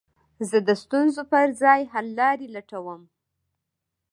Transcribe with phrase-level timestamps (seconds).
[0.49, 3.01] زه د ستونزو پر ځای، حللاري لټوم.